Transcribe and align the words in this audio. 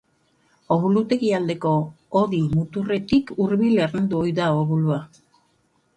Obulutegi 0.75 1.29
aldeko 1.39 1.73
hodi 2.21 2.39
muturretik 2.55 3.31
hurbil 3.37 3.85
ernaldu 3.85 4.21
ohi 4.25 4.37
da 4.41 4.49
obulua. 4.63 4.99